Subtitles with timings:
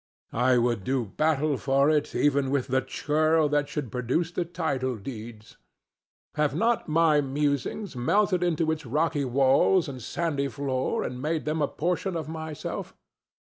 [0.33, 4.95] I would do battle for it even with the churl that should produce the title
[4.95, 5.57] deeds.
[6.33, 11.61] Have not my musings melted into its rocky walls and sandy floor and made them
[11.61, 12.95] a portion of myself?